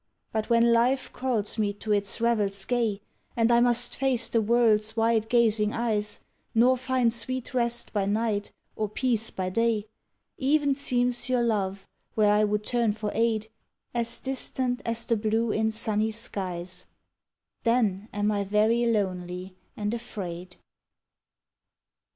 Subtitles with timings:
[0.31, 3.01] But when life calls me to its revels gay
[3.35, 6.21] And I must face the world's wide gazing eyes
[6.55, 9.85] Nor find sweet rest by night or peace by day,
[10.41, 13.49] E'en seems your love, where I would turn for aid,
[13.93, 16.87] As distant as the blue in sunny skies;
[17.61, 20.55] Then am I very lonely and afraid.